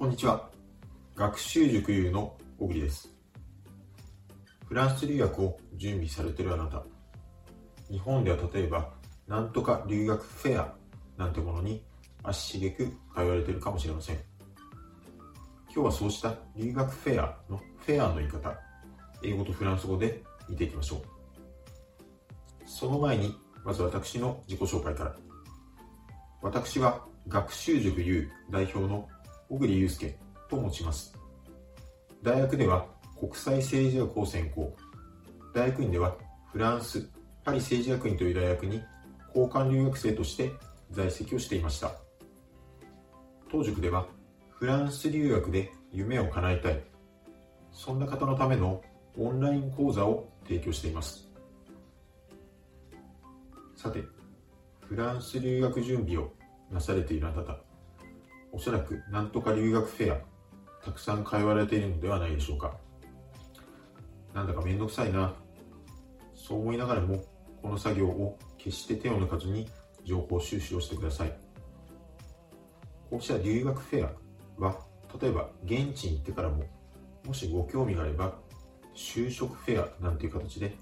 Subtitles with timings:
[0.00, 0.48] こんにちは。
[1.14, 3.14] 学習塾 U の小栗です。
[4.66, 6.82] フランス留学を準備されているあなた。
[7.90, 8.94] 日本では例えば、
[9.28, 10.74] なんとか留学フェア
[11.18, 11.84] なんてものに
[12.22, 14.16] 足しげく通われているかもしれません。
[15.66, 18.58] 今日はそうした留学フェアのフェアの言い方、
[19.22, 21.02] 英語とフランス語で見ていきましょう。
[22.64, 23.36] その前に、
[23.66, 25.14] まず私の自己紹介から。
[26.40, 29.06] 私は学習塾 U 代表の
[29.50, 30.16] 小栗祐介
[30.48, 31.12] と申します。
[32.22, 32.86] 大学では
[33.18, 34.74] 国際政治学を専攻。
[35.52, 36.16] 大学院では
[36.52, 37.10] フランス、
[37.44, 38.80] パリ政治学院という大学に
[39.34, 40.52] 交換留学生として
[40.92, 41.92] 在籍をしていました。
[43.50, 44.06] 当塾では
[44.50, 46.80] フランス留学で夢を叶えたい。
[47.72, 48.80] そんな方のための
[49.18, 51.28] オンライン講座を提供しています。
[53.74, 54.04] さて、
[54.86, 56.30] フランス留学準備を
[56.70, 57.58] なされているあなた、
[58.52, 60.20] おそらくなんとか留学フェア、
[60.84, 62.76] たくさん通われているのではないでしょうか。
[64.34, 65.34] なんだかめんどくさいな。
[66.34, 67.24] そう思いながらも、
[67.62, 69.68] この作業を決して手を抜かずに
[70.04, 71.32] 情報収集をしてください。
[73.10, 74.08] こうした留学フェ
[74.58, 74.78] アは、
[75.20, 76.64] 例えば現地に行ってからも、
[77.24, 78.38] もしご興味があれば、
[78.94, 80.74] 就職フェアなんていう形で、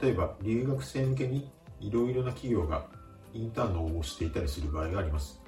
[0.00, 2.86] 例えば留学生向けにいろいろな企業が
[3.32, 5.43] インターンの応募していたりする場合があります。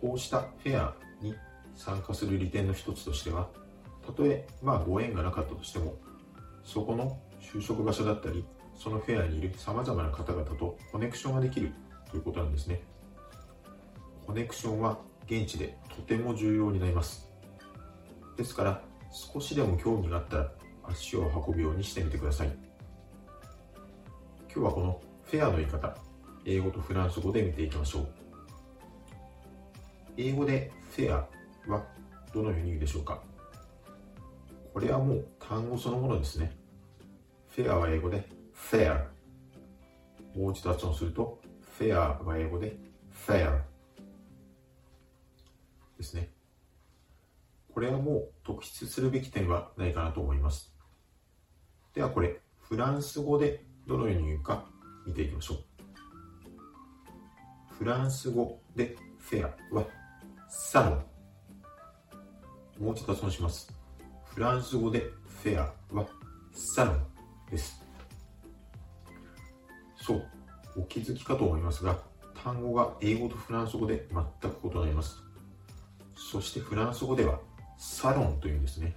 [0.00, 1.34] こうしたフェアに
[1.74, 3.48] 参加する利点の一つとしては、
[4.06, 5.94] たとえまあご縁がなかったとしても、
[6.64, 8.44] そこの就職場所だったり、
[8.76, 11.72] そのフェアにいる様々な方々とコネクションができる
[12.10, 12.80] ということなんですね。
[14.26, 17.28] コネクションは現地でとても重要になります。
[18.36, 20.52] ですから、少しでも興味があったら
[20.84, 22.48] 足を運ぶようにしてみてください。
[24.54, 25.96] 今日はこのフェアの言い方、
[26.44, 28.27] 英語とフランス語で見ていきましょう。
[30.20, 31.28] 英語でフェア
[31.72, 31.86] は
[32.34, 33.22] どのように言うでしょうか？
[34.74, 36.56] これはもう単語そのものですね。
[37.46, 39.04] フェアは英語で fair。
[40.36, 41.40] もう一度発音すると、
[41.78, 42.76] フェアは英語で
[43.26, 43.60] fair
[45.96, 46.30] ですね。
[47.72, 50.74] これはもう特筆するべき点はないかなと思います。
[51.94, 54.64] ではこれ、フランス語でどのように言うか
[55.06, 55.58] 見ていきましょう。
[57.78, 59.86] フランス語でフェアは
[60.48, 60.96] サロ
[62.80, 62.84] ン。
[62.84, 63.72] もう一度発音します。
[64.24, 65.00] フランス語で
[65.42, 66.06] フェアは
[66.52, 67.06] サロン
[67.50, 67.82] です。
[70.00, 70.26] そう、
[70.76, 71.98] お気づきかと思いますが、
[72.42, 75.22] 単語が英語とフランス語で全く異なります。
[76.14, 77.40] そしてフランス語では
[77.76, 78.96] サロンというんですね。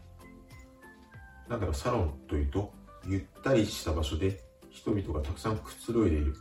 [1.50, 2.72] なんだかサロンというと、
[3.06, 6.36] ゆったりした場所で人々がたくさんくつろいでいる、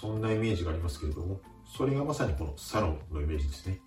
[0.00, 1.40] そんなイメージがありますけれども、
[1.76, 3.80] それがまさにこのサロンのイメージですね。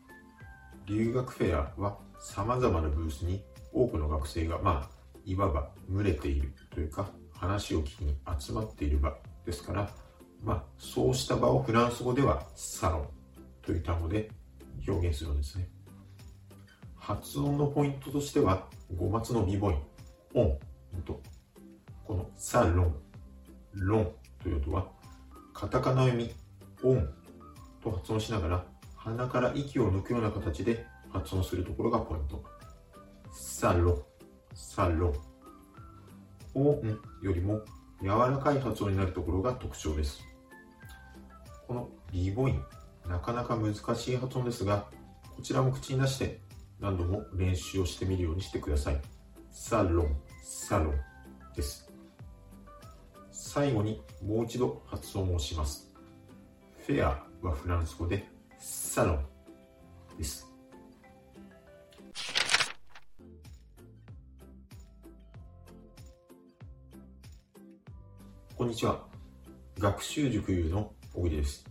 [0.87, 3.43] 留学フェアは様々なブースに
[3.73, 9.13] 多くの学生が、まあ、いわば群れているというか、話を聞きに集まっている場
[9.45, 9.89] ですから、
[10.41, 13.07] まあ、そうした場をフランス語ではサロン
[13.61, 14.29] という単語で
[14.87, 15.67] 表現するんですね。
[16.95, 19.81] 発音のポイントとしては、語末の微母音、
[20.35, 21.21] オンと、
[22.05, 22.95] このサロン、
[23.73, 24.11] ロン
[24.41, 24.87] という音は、
[25.53, 26.31] カタカナ読み、
[26.83, 27.09] オン
[27.83, 28.76] と発音しながら、
[29.07, 32.43] 鼻から息を抜くような形で発音するところがポイント。
[33.31, 34.05] サロ、
[34.53, 35.15] サロ。
[36.53, 37.61] オンよりも
[38.01, 40.21] 柔らかい発音になるところが特徴です。
[41.67, 42.61] このビ母音、
[43.07, 44.87] なかなか難しい発音ですが、
[45.37, 46.41] こちらも口に出して
[46.81, 49.01] 何度も練習をしてみるようにしてください。
[49.51, 50.95] サロン、サロン
[51.55, 51.89] です。
[53.31, 55.95] 最後にもう一度発音をします。
[56.85, 59.25] フェアはフランス語でサロン
[60.17, 60.47] です。
[68.55, 69.05] こんにちは。
[69.77, 71.65] 学習塾優の小栗です。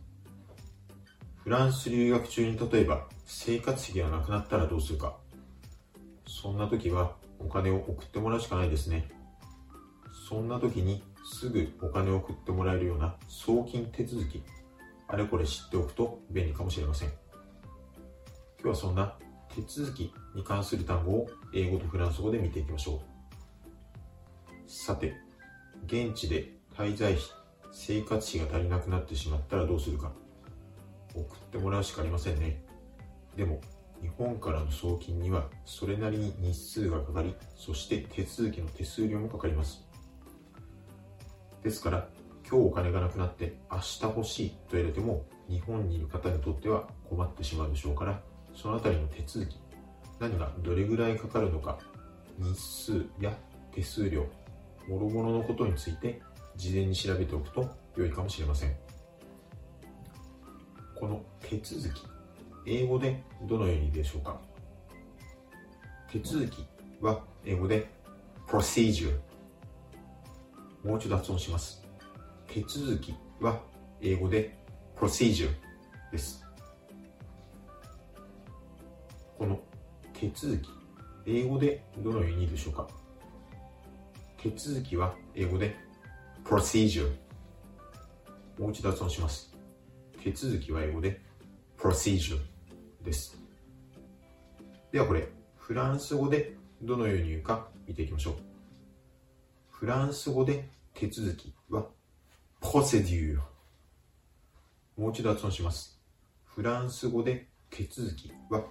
[1.42, 5.16] フランス留学中に例えば生活費がなくなったらどうするか。
[6.28, 9.08] そんな時はお金を送ってもらうしかないですね。
[10.28, 14.42] そんな時にすぐお金を送ってもらえるような送金手続き
[15.08, 17.08] あれこれ知っておくと便利かもしれません。
[17.08, 17.18] 今
[18.62, 19.16] 日はそんな
[19.54, 23.00] 手続きに関する単語を英語とフランス語で見ていきましょう。
[24.66, 25.14] さて、
[25.86, 27.24] 現地で滞在費、
[27.72, 30.12] 生活費が足りなくなってしまったらどうするか。
[31.14, 32.62] 送ってもらうしかありませんね。
[33.36, 33.60] でも、
[34.02, 39.86] 日本からの送金にはそれなりに日数がかかり、そして手続きの手数料もかかります。
[41.62, 42.08] ですから、
[42.48, 48.20] 今日お金がなくなって明日欲しいと言われても日本にいる方にとっては困ってしまうでしょうから
[48.54, 49.56] そのあたりの手続き
[50.20, 51.78] 何がどれぐらいかかるのか
[52.38, 53.36] 日数や
[53.72, 54.26] 手数料
[54.88, 56.22] 諸々のことについて
[56.56, 58.76] 事前に調べておくと良いかもしれません。
[60.98, 62.02] この手続き
[62.64, 64.40] 英語でどのようにでしょうか？
[66.10, 66.64] 手続き
[67.00, 67.86] は英語で
[68.46, 69.18] procedure
[70.84, 71.85] もう一度発音します。
[72.48, 73.60] 手続きは
[74.00, 74.56] 英語で
[74.96, 75.50] procedure
[76.10, 76.44] です。
[79.38, 79.60] この
[80.14, 80.70] 手続き
[81.26, 82.88] 英語でどのようにでしょうか？
[84.38, 85.76] 手続きは英語で
[86.44, 87.12] procedure
[88.58, 89.54] もう一度発音します。
[90.22, 91.20] 手続きは英語で
[91.78, 92.40] procedure
[93.04, 93.38] です。
[94.92, 95.28] ではこれ
[95.58, 98.34] フランス語でどのように言うか見ていきましょう。
[99.68, 101.86] フランス語で手続きは
[102.66, 103.38] procedure
[104.96, 106.00] もう一度発音します。
[106.44, 108.64] フランス語で手続きは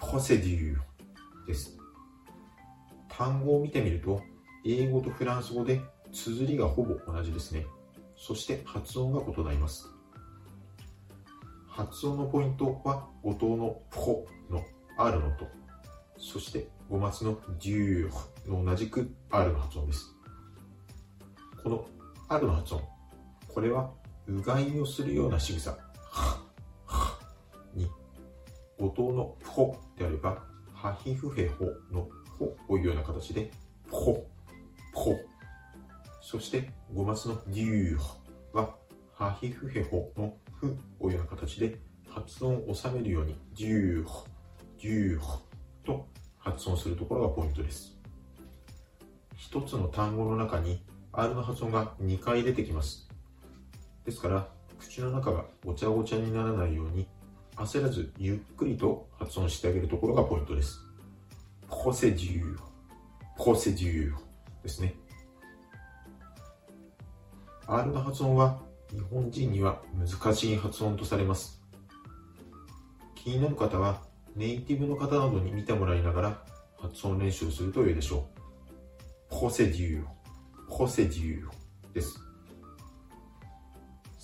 [0.00, 0.76] procedure
[1.46, 1.78] です。
[3.08, 4.20] 単語を見てみると
[4.64, 5.80] 英語とフランス語で
[6.12, 7.66] 綴りがほぼ同じですね。
[8.16, 9.88] そして発音が異なります。
[11.68, 14.64] 発音のポイントは五島のポの
[14.98, 15.46] R の音
[16.18, 20.16] そして五松のデューの同じく R の発音です。
[21.62, 21.86] この
[22.28, 22.95] R の発音
[23.56, 23.90] これは
[24.26, 25.78] うがいをするような仕草。
[27.72, 27.90] に
[28.78, 30.44] 五島のポであれば
[30.74, 32.06] ハヒフヘホの
[32.38, 33.50] ホをいうような形で
[33.88, 34.26] ポ
[34.92, 35.18] ポ
[36.20, 38.00] そして五松のデュー
[38.52, 38.76] は
[39.14, 41.80] ハヒフヘホのフをいうような形で
[42.10, 44.26] 発音を収めるようにデュー
[44.82, 45.40] デュー
[45.82, 46.06] と
[46.36, 47.96] 発音するところがポイントです。
[49.34, 53.05] 一つの単語の中に R の発音が2回出てきます。
[54.06, 54.48] ですから
[54.78, 57.06] 口の中がごちゃごちゃにならないように
[57.56, 60.80] 焦らずゆっくりと発音してあげるところがポイントです。
[61.68, 62.58] ポセデュー
[63.36, 64.14] ポセデュー
[64.62, 64.94] ですね。
[67.66, 68.60] R の発音は
[68.90, 71.60] 日本人には難しい発音とされます。
[73.16, 74.02] 気になる方は
[74.36, 76.42] ネイティブの方などに見てもらいながら
[76.78, 78.28] 発音練習をすると良いでしょ
[79.30, 79.40] う。
[79.40, 80.16] ポセデュー
[80.68, 82.25] ポセデューです。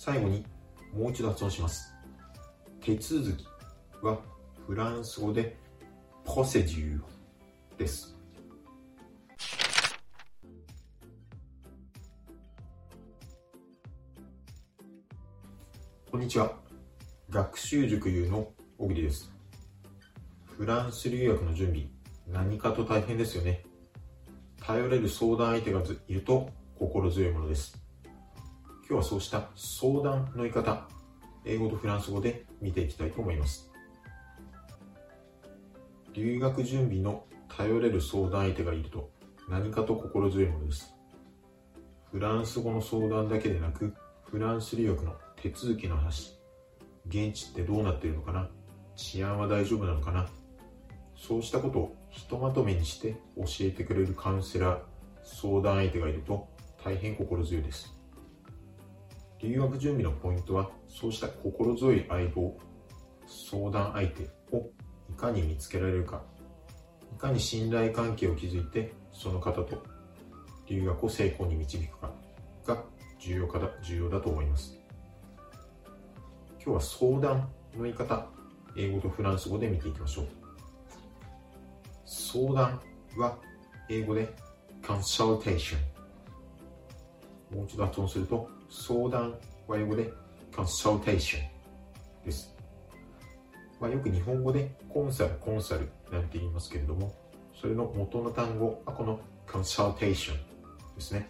[0.05, 0.45] 最後に
[0.93, 1.93] もう一度発音します。
[2.81, 3.45] 手続き
[4.01, 4.19] は
[4.67, 5.55] フランス語で
[6.25, 8.13] ポセデューです。
[16.11, 16.51] こんにちは。
[17.29, 19.31] 学習塾優の小栗です。
[20.57, 21.85] フランス留学の準備
[22.27, 23.63] 何かと大変ですよね。
[24.61, 27.82] 頼れる相談相手がいると心強いものです。
[28.89, 30.87] 今日はそうした相談の言い方
[31.45, 33.71] 英語とフランス語で見ていきたいと思います。
[36.13, 39.09] 留学準備の頼れる相談相手がいると
[39.49, 40.93] 何かと心強いものです。
[42.11, 43.93] フランス語の相談だけでなく
[44.25, 46.37] フランス留学の手続きの話
[47.07, 48.49] 現地ってどうなっているのかな
[48.95, 50.27] 治安は大丈夫なのかな
[51.17, 54.79] そうしたことをひとまとめにして教えてくれるカウンセラー
[55.23, 56.47] 相談相手がいると
[56.83, 57.92] 大変心強いです。
[59.43, 62.57] 留学準備のポイントはそうした心強い相棒
[63.27, 64.23] 相談相手
[64.53, 64.69] を
[65.09, 66.23] いかに見つけられるか
[67.13, 69.83] いかに信頼関係を築いてその方と
[70.65, 72.11] 留学を成功に導くか
[72.65, 72.83] が
[73.19, 74.77] 重要かだ重要だと思います。
[76.63, 78.25] 今日は相談の言い方
[78.77, 80.27] 英語とフランス語で見ていきましょう。
[82.05, 82.79] 相談
[83.17, 83.37] は
[83.89, 84.33] 英語で
[84.81, 85.75] consultation
[87.53, 89.35] もう一度発音すると相談
[89.67, 90.11] は英語で
[90.51, 91.37] consultation
[92.25, 92.53] です、
[93.79, 97.13] まあ、よく日本語でコンサルコンサルなんて言いますけれども
[97.59, 100.33] それの元の単語はこの consultation
[100.95, 101.29] ですね。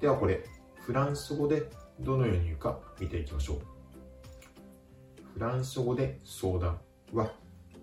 [0.00, 0.44] ではこれ
[0.80, 3.58] フランス語でどのように言うか見ていきましょう。
[5.34, 6.78] フランス語で相談
[7.14, 7.32] は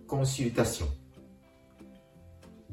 [0.08, 0.90] コンシルタション。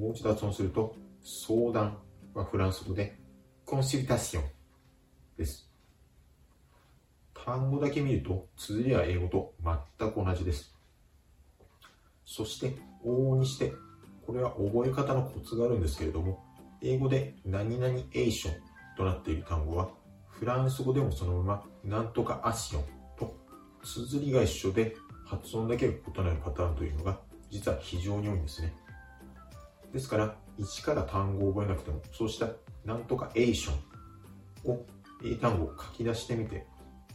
[0.03, 1.97] もう一度発音すると相談
[2.35, 3.17] はフランス語で
[3.65, 4.60] コンシルタション。
[5.41, 5.67] です。
[7.33, 9.55] 単語だけ見ると綴りは英語と
[9.99, 10.77] 全く同じです。
[12.27, 13.73] そして往々にして
[14.27, 16.45] これは覚え方のコツがあるんですけれども
[16.83, 18.55] 英語で何々エーション
[18.99, 19.89] となっている単語は
[20.29, 22.85] フランス語でもそのままなんとかアシオン
[23.19, 23.35] と
[23.83, 24.95] 綴りが一緒で
[25.25, 27.19] 発音だけが異なるパターンというのが
[27.51, 28.75] 実は非常に多いんですね。
[29.91, 32.51] ですから一から単語を覚えなくてもそうした
[32.85, 33.73] なんとかエーショ
[34.69, 34.85] ンを
[35.25, 36.67] 英単語を書き出してみて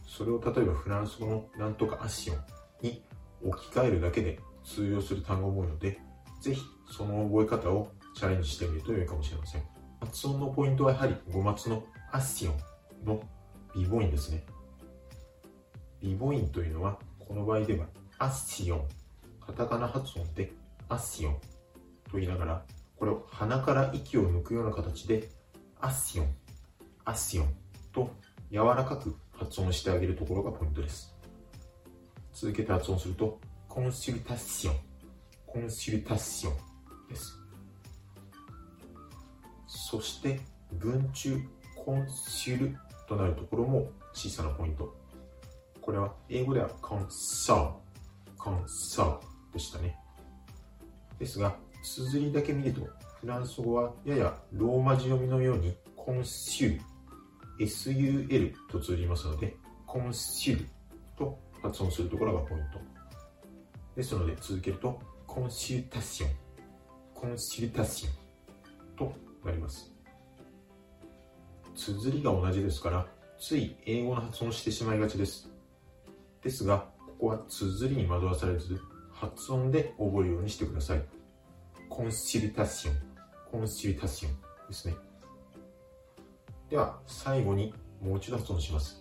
[0.06, 2.36] それを例えばフランス語のなんとかアシオン
[2.82, 3.02] に
[3.42, 5.98] 置き換えるだけで通用する単語も多いので
[6.40, 9.62] ぜひその覚え方をチャレンジしてみると良いかもしれません。
[10.00, 12.54] 発音のポイントはやはり5末のアッシオン
[13.04, 13.22] の
[13.74, 14.44] ビボインですね。
[16.00, 17.86] ビボインというのは、この場合では
[18.18, 18.88] アッシオン、
[19.40, 20.52] カタカナ発音で
[20.88, 21.34] アッシオン
[22.10, 22.64] と言いながら、
[22.96, 25.28] これを鼻から息を抜くような形で
[25.80, 26.34] アッシオン、
[27.04, 27.54] アッシオン
[27.96, 28.10] と
[28.52, 31.16] 柔らかく発音してあげるところがポイントです。
[32.34, 34.74] 続けて発音すると、コンシルタッション、
[35.46, 37.38] コンシルタッションです。
[39.66, 40.40] そして、
[40.72, 41.40] 文中、
[41.74, 42.76] コンシル
[43.08, 44.94] となるところも小さなポイント。
[45.80, 47.72] これは英語ではコンサー、
[48.36, 49.18] コンサー
[49.54, 49.96] でしたね。
[51.18, 52.82] ですが、綴りだけ見ると、
[53.20, 56.80] フランス語はややローマ字読みのように、コンシュル、
[57.58, 60.66] SUL と通じますので、コンシル
[61.16, 62.80] と発音するところがポイント。
[63.96, 66.30] ですので、続けると、コンシュタション、
[67.14, 68.12] コンシュタション
[68.96, 69.12] と
[69.44, 69.92] なります。
[71.74, 73.06] 綴りが同じですから、
[73.38, 75.50] つい英語の発音してしまいがちです。
[76.42, 78.80] ですが、ここは綴りに惑わされず、
[79.12, 81.04] 発音で覚えるようにしてください。
[81.88, 82.94] コンシルタション、
[83.50, 84.32] コンシルタション
[84.68, 85.05] ですね。
[86.68, 89.00] では、最後にもう一度発音します。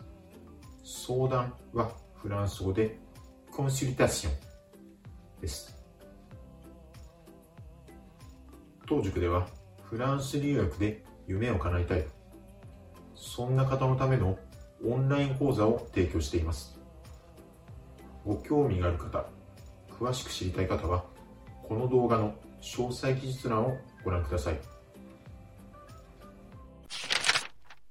[0.84, 3.00] 相談はフランス語で
[3.52, 4.34] コンシルタション
[5.42, 5.76] です。
[8.88, 9.48] 当塾では
[9.84, 12.06] フランス留学で夢を叶えたい。
[13.16, 14.38] そんな方のための
[14.86, 16.80] オンライン講座を提供しています。
[18.24, 19.26] ご興味がある方、
[19.90, 21.06] 詳しく知りたい方は、
[21.64, 24.75] この動画の詳細記述欄をご覧ください。